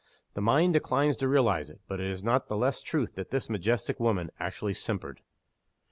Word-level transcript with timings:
The 0.33 0.41
mind 0.41 0.73
declines 0.73 1.15
to 1.17 1.27
realize 1.27 1.69
it; 1.69 1.79
but 1.87 1.99
it 1.99 2.07
is 2.09 2.23
not 2.23 2.47
the 2.47 2.57
less 2.57 2.81
true 2.81 3.05
that 3.13 3.29
this 3.29 3.51
majestic 3.51 3.99
woman 3.99 4.31
actually 4.39 4.73
simpered! 4.73 5.21